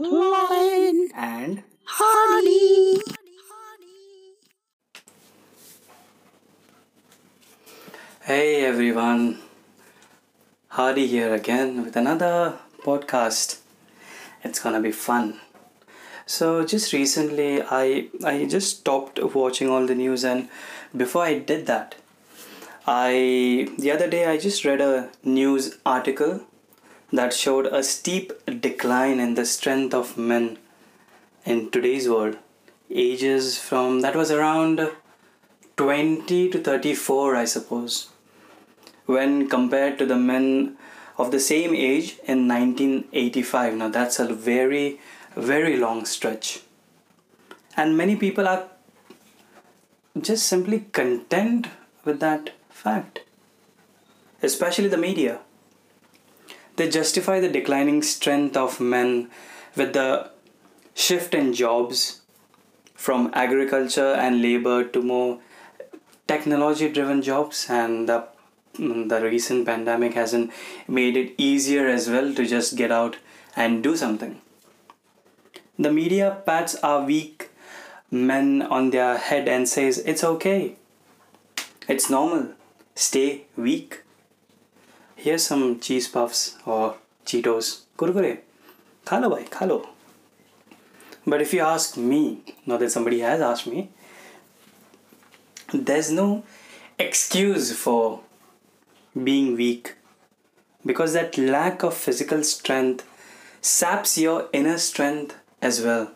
And 0.00 1.64
Hardy. 1.84 3.00
hey 8.22 8.64
everyone, 8.64 9.40
Hardy 10.68 11.08
here 11.08 11.34
again 11.34 11.84
with 11.84 11.96
another 11.96 12.60
podcast. 12.84 13.58
It's 14.44 14.60
gonna 14.60 14.80
be 14.80 14.92
fun. 14.92 15.40
So 16.26 16.64
just 16.64 16.92
recently, 16.92 17.62
I 17.62 18.06
I 18.24 18.44
just 18.44 18.78
stopped 18.78 19.18
watching 19.34 19.68
all 19.68 19.84
the 19.84 19.96
news, 19.96 20.22
and 20.22 20.48
before 20.96 21.24
I 21.24 21.40
did 21.40 21.66
that, 21.66 21.96
I 22.86 23.68
the 23.76 23.90
other 23.90 24.08
day 24.08 24.26
I 24.26 24.38
just 24.38 24.64
read 24.64 24.80
a 24.80 25.10
news 25.24 25.76
article 25.84 26.42
that 27.12 27.32
showed 27.32 27.66
a 27.66 27.82
steep 27.82 28.32
decline 28.60 29.18
in 29.18 29.34
the 29.34 29.46
strength 29.46 29.94
of 29.94 30.18
men 30.18 30.58
in 31.44 31.70
today's 31.70 32.08
world. 32.08 32.36
Ages 32.90 33.58
from 33.58 34.00
that 34.02 34.16
was 34.16 34.30
around 34.30 34.90
20 35.76 36.50
to 36.50 36.58
34, 36.58 37.36
I 37.36 37.44
suppose, 37.44 38.08
when 39.06 39.48
compared 39.48 39.98
to 39.98 40.06
the 40.06 40.16
men 40.16 40.76
of 41.16 41.30
the 41.30 41.40
same 41.40 41.74
age 41.74 42.18
in 42.24 42.46
1985. 42.48 43.74
Now, 43.74 43.88
that's 43.88 44.18
a 44.18 44.32
very, 44.32 45.00
very 45.34 45.76
long 45.76 46.04
stretch. 46.04 46.60
And 47.76 47.96
many 47.96 48.16
people 48.16 48.48
are 48.48 48.68
just 50.20 50.46
simply 50.46 50.80
content 50.92 51.68
with 52.04 52.20
that 52.20 52.50
fact, 52.70 53.20
especially 54.42 54.88
the 54.88 54.96
media. 54.96 55.40
They 56.78 56.88
justify 56.88 57.40
the 57.40 57.48
declining 57.48 58.02
strength 58.02 58.56
of 58.56 58.78
men 58.78 59.30
with 59.74 59.94
the 59.94 60.30
shift 60.94 61.34
in 61.34 61.52
jobs 61.52 62.20
from 62.94 63.32
agriculture 63.34 64.12
and 64.14 64.40
labor 64.40 64.84
to 64.84 65.02
more 65.02 65.40
technology 66.28 66.88
driven 66.88 67.20
jobs. 67.20 67.66
And 67.68 68.08
the, 68.08 68.28
mm, 68.76 69.08
the 69.08 69.20
recent 69.20 69.66
pandemic 69.66 70.14
hasn't 70.14 70.52
made 70.86 71.16
it 71.16 71.34
easier 71.36 71.88
as 71.88 72.08
well 72.08 72.32
to 72.32 72.46
just 72.46 72.76
get 72.76 72.92
out 72.92 73.16
and 73.56 73.82
do 73.82 73.96
something. 73.96 74.40
The 75.80 75.92
media 75.92 76.42
pats 76.46 76.76
our 76.76 77.04
weak 77.04 77.50
men 78.08 78.62
on 78.62 78.90
their 78.90 79.18
head 79.18 79.48
and 79.48 79.68
says 79.68 79.98
it's 79.98 80.22
okay. 80.22 80.76
It's 81.88 82.08
normal. 82.08 82.50
Stay 82.94 83.46
weak 83.56 84.02
here's 85.26 85.46
some 85.52 85.64
cheese 85.86 86.08
puffs 86.16 86.42
or 86.72 86.82
cheetos 87.30 87.70
kurkure 88.02 88.32
khalo 89.10 89.30
bhai 89.36 89.44
khalo 89.58 89.78
but 91.28 91.42
if 91.42 91.52
you 91.52 91.60
ask 91.60 91.96
me, 91.96 92.40
not 92.64 92.80
that 92.80 92.90
somebody 92.90 93.20
has 93.20 93.40
asked 93.40 93.66
me, 93.66 93.90
there's 95.72 96.10
no 96.10 96.44
excuse 96.98 97.76
for 97.76 98.20
being 99.22 99.54
weak 99.54 99.94
because 100.86 101.12
that 101.12 101.36
lack 101.36 101.82
of 101.82 101.92
physical 101.92 102.42
strength 102.42 103.04
saps 103.60 104.16
your 104.16 104.48
inner 104.52 104.78
strength 104.78 105.36
as 105.60 105.82
well. 105.82 106.12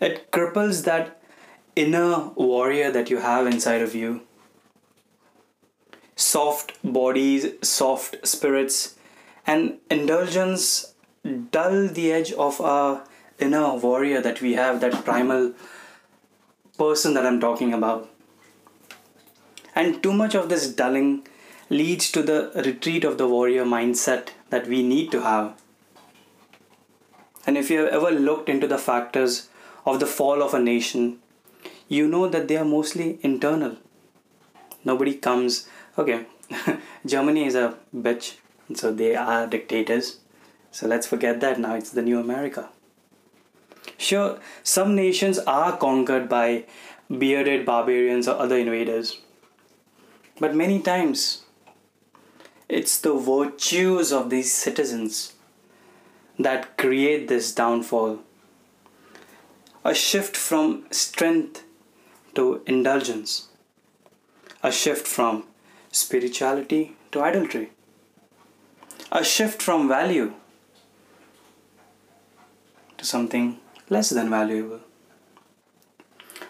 It 0.00 0.32
cripples 0.32 0.84
that 0.84 1.22
inner 1.76 2.30
warrior 2.34 2.90
that 2.90 3.10
you 3.10 3.18
have 3.18 3.46
inside 3.46 3.82
of 3.82 3.94
you. 3.94 4.22
Soft 6.16 6.74
bodies, 6.84 7.46
soft 7.62 8.26
spirits, 8.26 8.96
and 9.46 9.78
indulgence 9.90 10.94
dull 11.50 11.88
the 11.88 12.12
edge 12.12 12.32
of 12.32 12.60
our 12.60 13.04
inner 13.38 13.74
warrior 13.74 14.20
that 14.20 14.40
we 14.40 14.54
have, 14.54 14.80
that 14.80 15.04
primal 15.04 15.52
person 16.78 17.14
that 17.14 17.26
I'm 17.26 17.40
talking 17.40 17.72
about. 17.72 18.08
And 19.74 20.02
too 20.02 20.12
much 20.12 20.34
of 20.34 20.48
this 20.48 20.72
dulling 20.72 21.26
leads 21.70 22.10
to 22.12 22.22
the 22.22 22.52
retreat 22.54 23.04
of 23.04 23.18
the 23.18 23.26
warrior 23.26 23.64
mindset 23.64 24.28
that 24.50 24.66
we 24.66 24.82
need 24.82 25.10
to 25.12 25.22
have. 25.22 25.54
And 27.46 27.56
if 27.56 27.70
you 27.70 27.78
have 27.80 27.88
ever 27.88 28.10
looked 28.10 28.48
into 28.48 28.66
the 28.66 28.78
factors 28.78 29.48
of 29.86 29.98
the 29.98 30.06
fall 30.06 30.42
of 30.42 30.54
a 30.54 30.60
nation, 30.60 31.18
you 31.88 32.06
know 32.06 32.28
that 32.28 32.48
they 32.48 32.56
are 32.56 32.64
mostly 32.64 33.18
internal. 33.22 33.76
Nobody 34.84 35.14
comes, 35.14 35.68
okay, 35.98 36.26
Germany 37.06 37.46
is 37.46 37.54
a 37.54 37.76
bitch, 37.94 38.36
so 38.74 38.92
they 38.92 39.14
are 39.14 39.46
dictators. 39.46 40.18
So 40.70 40.86
let's 40.86 41.06
forget 41.06 41.40
that 41.40 41.60
now, 41.60 41.74
it's 41.74 41.90
the 41.90 42.02
new 42.02 42.18
America. 42.18 42.70
Sure, 43.98 44.38
some 44.62 44.94
nations 44.94 45.38
are 45.40 45.76
conquered 45.76 46.28
by 46.28 46.64
bearded 47.18 47.66
barbarians 47.66 48.26
or 48.26 48.38
other 48.38 48.56
invaders. 48.56 49.18
But 50.38 50.54
many 50.54 50.80
times, 50.80 51.42
it's 52.68 52.98
the 52.98 53.14
virtues 53.14 54.12
of 54.12 54.30
these 54.30 54.50
citizens 54.50 55.34
that 56.38 56.76
create 56.78 57.28
this 57.28 57.54
downfall. 57.54 58.20
A 59.84 59.94
shift 59.94 60.36
from 60.36 60.86
strength 60.90 61.64
to 62.34 62.62
indulgence, 62.66 63.48
a 64.62 64.72
shift 64.72 65.06
from 65.06 65.44
spirituality 65.92 66.96
to 67.12 67.22
idolatry, 67.22 67.70
a 69.12 69.22
shift 69.22 69.62
from 69.62 69.86
value 69.88 70.32
to 72.98 73.04
something 73.04 73.58
less 73.88 74.10
than 74.10 74.30
valuable. 74.30 74.80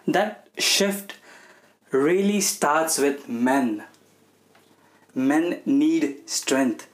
That 0.07 0.49
shift 0.59 1.17
really 1.91 2.41
starts 2.41 2.99
with 2.99 3.29
men. 3.29 3.85
Men 5.15 5.61
need 5.67 6.29
strength. 6.29 6.89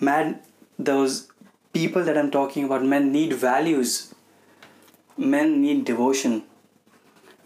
Man, 0.00 0.40
those 0.78 1.28
people 1.72 2.04
that 2.04 2.18
I'm 2.18 2.30
talking 2.30 2.64
about, 2.64 2.84
men 2.84 3.12
need 3.12 3.32
values. 3.32 4.14
Men 5.16 5.62
need 5.62 5.84
devotion. 5.84 6.42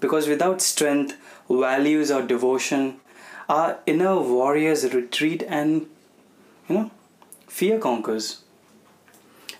Because 0.00 0.26
without 0.26 0.60
strength, 0.60 1.16
values, 1.48 2.10
or 2.10 2.22
devotion, 2.22 3.00
our 3.48 3.78
inner 3.86 4.20
warriors 4.20 4.84
retreat 4.92 5.42
and, 5.46 5.86
you 6.68 6.74
know, 6.74 6.90
fear 7.46 7.78
conquers. 7.78 8.42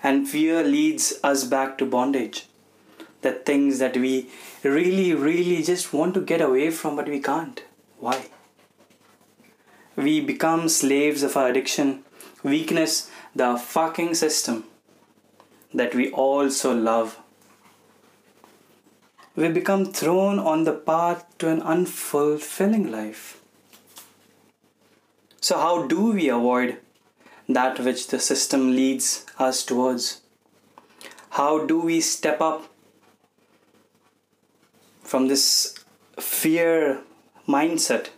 And 0.02 0.28
fear 0.28 0.62
leads 0.62 1.18
us 1.22 1.44
back 1.44 1.78
to 1.78 1.86
bondage. 1.86 2.46
The 3.22 3.32
things 3.32 3.78
that 3.78 3.96
we 3.96 4.28
really, 4.62 5.14
really 5.14 5.62
just 5.62 5.92
want 5.92 6.14
to 6.14 6.20
get 6.20 6.40
away 6.40 6.70
from, 6.70 6.96
but 6.96 7.08
we 7.08 7.20
can't. 7.20 7.62
Why? 7.98 8.26
We 9.96 10.20
become 10.20 10.68
slaves 10.68 11.22
of 11.22 11.36
our 11.36 11.48
addiction, 11.48 12.04
weakness, 12.42 13.10
the 13.34 13.56
fucking 13.56 14.14
system 14.14 14.64
that 15.72 15.94
we 15.94 16.10
all 16.10 16.50
so 16.50 16.72
love. 16.72 17.18
We 19.34 19.48
become 19.48 19.92
thrown 19.92 20.38
on 20.38 20.64
the 20.64 20.72
path 20.72 21.26
to 21.38 21.48
an 21.48 21.60
unfulfilling 21.60 22.90
life. 22.90 23.42
So, 25.46 25.56
how 25.58 25.86
do 25.86 26.10
we 26.10 26.28
avoid 26.28 26.78
that 27.48 27.78
which 27.78 28.08
the 28.08 28.18
system 28.18 28.72
leads 28.74 29.24
us 29.38 29.62
towards? 29.64 30.22
How 31.38 31.64
do 31.64 31.78
we 31.78 32.00
step 32.00 32.40
up 32.40 32.64
from 35.04 35.28
this 35.28 35.78
fear 36.18 37.02
mindset 37.46 38.08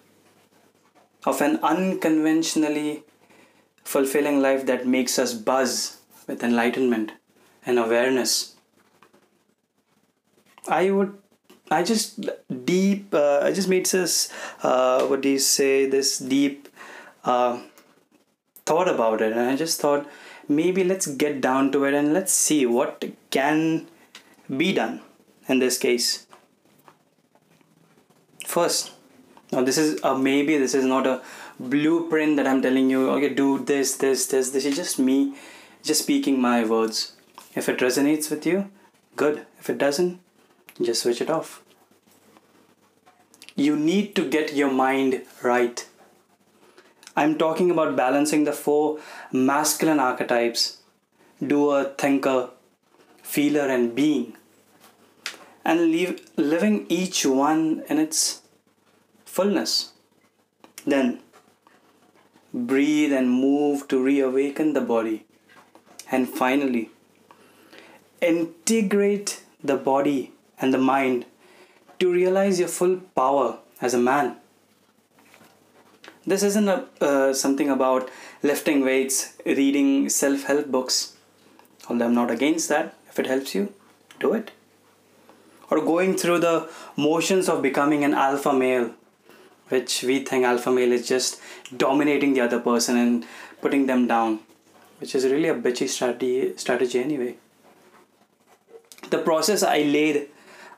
of 1.26 1.42
an 1.42 1.58
unconventionally 1.62 3.02
fulfilling 3.84 4.40
life 4.40 4.64
that 4.64 4.86
makes 4.86 5.18
us 5.18 5.34
buzz 5.34 5.98
with 6.26 6.42
enlightenment 6.42 7.12
and 7.66 7.78
awareness? 7.78 8.56
I 10.66 10.90
would 10.90 11.18
I 11.70 11.82
just 11.82 12.24
deep 12.64 13.12
uh, 13.12 13.40
I 13.42 13.52
just 13.52 13.68
made 13.68 13.84
this 13.84 14.32
uh, 14.62 15.06
what 15.06 15.20
do 15.20 15.28
you 15.28 15.38
say 15.38 15.84
this 15.84 16.18
deep 16.18 16.68
uh, 17.24 17.60
thought 18.64 18.88
about 18.88 19.20
it 19.20 19.32
and 19.32 19.40
I 19.40 19.56
just 19.56 19.80
thought 19.80 20.08
maybe 20.48 20.84
let's 20.84 21.06
get 21.06 21.40
down 21.40 21.72
to 21.72 21.84
it 21.84 21.94
and 21.94 22.12
let's 22.12 22.32
see 22.32 22.66
what 22.66 23.04
can 23.30 23.86
be 24.56 24.72
done 24.72 25.00
in 25.48 25.58
this 25.58 25.78
case. 25.78 26.26
First 28.46 28.92
now 29.52 29.62
this 29.62 29.78
is 29.78 30.00
a 30.02 30.16
maybe 30.16 30.58
this 30.58 30.74
is 30.74 30.84
not 30.84 31.06
a 31.06 31.22
blueprint 31.58 32.36
that 32.36 32.46
i'm 32.46 32.60
telling 32.60 32.90
you 32.90 33.10
okay 33.10 33.30
do 33.30 33.58
this 33.70 33.96
this 33.96 34.26
this 34.26 34.50
this 34.50 34.66
is 34.66 34.76
just 34.76 34.98
me 34.98 35.34
just 35.82 36.02
speaking 36.02 36.40
my 36.40 36.64
words. 36.64 37.12
If 37.54 37.68
it 37.68 37.78
resonates 37.78 38.30
with 38.30 38.46
you 38.46 38.70
good. 39.16 39.46
If 39.58 39.70
it 39.70 39.78
doesn't 39.78 40.20
just 40.80 41.02
switch 41.02 41.20
it 41.20 41.30
off. 41.30 41.62
You 43.56 43.74
need 43.74 44.14
to 44.16 44.28
get 44.28 44.54
your 44.54 44.70
mind 44.70 45.22
right 45.42 45.87
i'm 47.22 47.34
talking 47.44 47.70
about 47.74 47.96
balancing 48.04 48.44
the 48.50 48.56
four 48.64 48.84
masculine 49.50 50.00
archetypes 50.10 50.62
doer 51.52 51.82
thinker 52.04 52.38
feeler, 53.28 53.68
and 53.68 53.94
being, 53.94 54.36
and 55.62 55.80
leave, 55.92 56.12
living 56.36 56.86
each 56.88 57.26
one 57.26 57.82
in 57.88 57.98
its 57.98 58.40
fullness. 59.26 59.92
Then 60.86 61.20
breathe 62.54 63.12
and 63.12 63.30
move 63.30 63.86
to 63.88 64.02
reawaken 64.02 64.72
the 64.72 64.80
body. 64.80 65.26
And 66.10 66.26
finally, 66.26 66.88
integrate 68.22 69.42
the 69.62 69.76
body 69.76 70.32
and 70.58 70.72
the 70.72 70.78
mind 70.78 71.26
to 71.98 72.10
realize 72.10 72.58
your 72.58 72.68
full 72.68 72.96
power 73.14 73.58
as 73.82 73.92
a 73.92 73.98
man. 73.98 74.36
This 76.26 76.42
isn't 76.42 76.68
a, 76.68 76.86
uh, 77.00 77.32
something 77.32 77.70
about 77.70 78.10
lifting 78.42 78.84
weights, 78.84 79.34
reading 79.46 80.08
self 80.08 80.44
help 80.44 80.66
books, 80.66 81.16
although 81.88 82.06
I'm 82.06 82.14
not 82.14 82.30
against 82.30 82.68
that. 82.68 82.94
If 83.08 83.18
it 83.18 83.26
helps 83.26 83.54
you, 83.54 83.72
do 84.20 84.34
it. 84.34 84.50
Or 85.70 85.80
going 85.80 86.16
through 86.16 86.40
the 86.40 86.68
motions 86.96 87.48
of 87.48 87.62
becoming 87.62 88.04
an 88.04 88.14
alpha 88.14 88.52
male, 88.52 88.90
which 89.68 90.02
we 90.02 90.24
think 90.24 90.44
alpha 90.44 90.70
male 90.70 90.92
is 90.92 91.06
just 91.06 91.40
dominating 91.76 92.34
the 92.34 92.40
other 92.40 92.60
person 92.60 92.96
and 92.96 93.26
putting 93.60 93.86
them 93.86 94.06
down, 94.06 94.40
which 94.98 95.14
is 95.14 95.24
really 95.24 95.48
a 95.48 95.54
bitchy 95.54 95.88
strategy, 95.88 96.56
strategy 96.56 96.98
anyway. 96.98 97.36
The 99.10 99.18
process 99.18 99.62
I 99.62 99.78
laid 99.82 100.28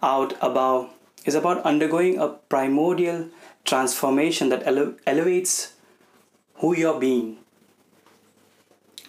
out 0.03 0.35
above 0.41 0.91
is 1.25 1.34
about 1.34 1.62
undergoing 1.62 2.19
a 2.19 2.28
primordial 2.28 3.28
transformation 3.64 4.49
that 4.49 4.67
ele- 4.67 4.94
elevates 5.06 5.75
who 6.56 6.75
you're 6.76 7.00
being. 7.00 7.38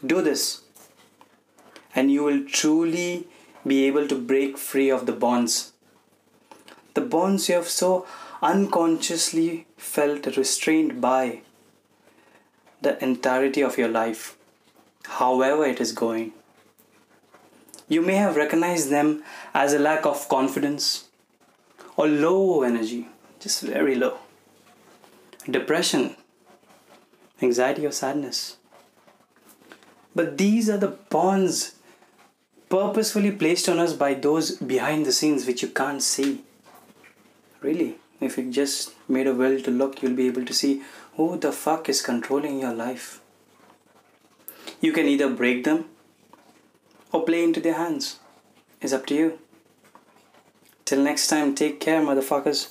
Do 0.06 0.22
this, 0.22 0.62
and 1.96 2.12
you 2.12 2.24
will 2.24 2.44
truly 2.46 3.28
be 3.66 3.86
able 3.86 4.08
to 4.08 4.16
break 4.16 4.58
free 4.58 4.90
of 4.90 5.06
the 5.06 5.12
bonds. 5.12 5.74
The 6.94 7.02
bonds 7.02 7.48
you 7.48 7.56
have 7.56 7.70
so 7.70 8.06
unconsciously 8.42 9.68
felt 9.78 10.26
restrained 10.36 11.00
by 11.00 11.42
the 12.82 13.02
entirety 13.04 13.62
of 13.62 13.78
your 13.78 13.88
life, 13.88 14.36
however 15.06 15.66
it 15.66 15.80
is 15.80 15.92
going. 15.92 16.34
You 17.88 18.02
may 18.02 18.16
have 18.16 18.36
recognized 18.36 18.90
them 18.90 19.24
as 19.54 19.74
a 19.74 19.80
lack 19.80 20.06
of 20.06 20.28
confidence 20.28 21.06
or 22.02 22.08
low 22.08 22.64
energy, 22.64 23.08
just 23.40 23.62
very 23.62 23.94
low. 23.94 24.18
Depression, 25.48 26.16
anxiety, 27.44 27.86
or 27.86 27.92
sadness. 27.92 28.58
But 30.16 30.40
these 30.40 30.68
are 30.68 30.78
the 30.78 30.96
bonds 31.12 31.76
purposefully 32.70 33.32
placed 33.32 33.70
on 33.70 33.78
us 33.78 33.94
by 33.94 34.16
those 34.16 34.56
behind 34.56 35.06
the 35.06 35.12
scenes 35.12 35.46
which 35.46 35.62
you 35.62 35.68
can't 35.68 36.02
see. 36.02 36.42
Really, 37.62 37.98
if 38.20 38.36
you 38.36 38.52
just 38.52 38.96
made 39.08 39.28
a 39.28 39.36
will 39.36 39.62
to 39.62 39.70
look, 39.70 40.02
you'll 40.02 40.16
be 40.24 40.26
able 40.26 40.46
to 40.46 40.56
see 40.56 40.82
who 41.18 41.38
the 41.38 41.52
fuck 41.52 41.88
is 41.88 42.02
controlling 42.02 42.60
your 42.62 42.74
life. 42.74 43.22
You 44.80 44.92
can 44.92 45.06
either 45.06 45.30
break 45.30 45.66
them 45.66 45.86
or 47.12 47.24
play 47.26 47.44
into 47.44 47.60
their 47.60 47.76
hands. 47.76 48.20
It's 48.82 48.92
up 48.92 49.06
to 49.08 49.14
you. 49.14 49.40
Till 50.92 51.04
next 51.04 51.28
time, 51.28 51.56
take 51.56 51.80
care, 51.80 52.02
motherfuckers. 52.02 52.68